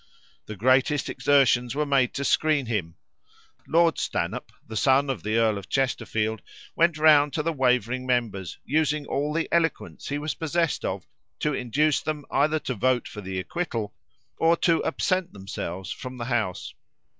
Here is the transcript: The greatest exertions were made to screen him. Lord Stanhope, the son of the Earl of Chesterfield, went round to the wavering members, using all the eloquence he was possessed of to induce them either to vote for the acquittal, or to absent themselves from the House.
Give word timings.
The 0.47 0.55
greatest 0.55 1.09
exertions 1.09 1.75
were 1.75 1.85
made 1.85 2.11
to 2.15 2.25
screen 2.25 2.65
him. 2.65 2.95
Lord 3.67 3.99
Stanhope, 3.99 4.51
the 4.67 4.75
son 4.75 5.11
of 5.11 5.21
the 5.21 5.37
Earl 5.37 5.59
of 5.59 5.69
Chesterfield, 5.69 6.41
went 6.75 6.97
round 6.97 7.33
to 7.33 7.43
the 7.43 7.53
wavering 7.53 8.07
members, 8.07 8.57
using 8.65 9.05
all 9.05 9.31
the 9.31 9.47
eloquence 9.51 10.07
he 10.07 10.17
was 10.17 10.33
possessed 10.33 10.83
of 10.83 11.05
to 11.41 11.53
induce 11.53 12.01
them 12.01 12.25
either 12.31 12.57
to 12.61 12.73
vote 12.73 13.07
for 13.07 13.21
the 13.21 13.37
acquittal, 13.37 13.93
or 14.37 14.57
to 14.57 14.83
absent 14.83 15.33
themselves 15.33 15.91
from 15.91 16.17
the 16.17 16.25
House. 16.25 16.73